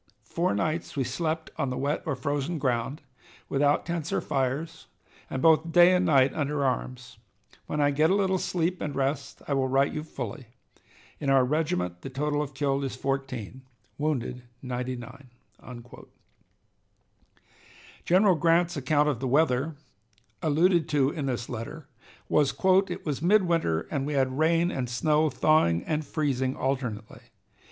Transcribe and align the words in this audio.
Four 0.25 0.55
nights 0.55 0.97
we 0.97 1.03
slept 1.03 1.51
on 1.59 1.69
the 1.69 1.77
wet 1.77 2.01
or 2.07 2.15
frozen 2.15 2.57
ground, 2.57 3.03
without 3.49 3.85
tents 3.85 4.11
or 4.11 4.19
fires, 4.19 4.87
and 5.29 5.43
both 5.43 5.71
day 5.71 5.93
and 5.93 6.07
night 6.07 6.33
under 6.33 6.65
arms. 6.65 7.19
When 7.67 7.79
I 7.79 7.91
get 7.91 8.09
a 8.09 8.15
little 8.15 8.39
sleep 8.39 8.81
and 8.81 8.95
rest 8.95 9.43
I 9.47 9.53
will 9.53 9.67
write 9.67 9.93
you 9.93 10.01
fully. 10.03 10.47
In 11.19 11.29
our 11.29 11.45
regiment 11.45 12.01
the 12.01 12.09
total 12.09 12.41
of 12.41 12.55
killed 12.55 12.83
is 12.83 12.95
14; 12.95 13.61
wounded, 13.99 14.41
99." 14.63 15.27
General 18.03 18.35
Grant's 18.35 18.75
account 18.75 19.07
of 19.07 19.19
the 19.19 19.27
weather, 19.27 19.75
alluded 20.41 20.89
to 20.89 21.11
in 21.11 21.27
this 21.27 21.47
letter, 21.47 21.87
was: 22.27 22.55
"It 22.87 23.05
was 23.05 23.21
midwinter, 23.21 23.81
and 23.91 24.07
we 24.07 24.13
had 24.13 24.39
rain 24.39 24.71
and 24.71 24.89
snow, 24.89 25.29
thawing 25.29 25.83
and 25.83 26.03
freezing 26.03 26.55
alternately. 26.55 27.21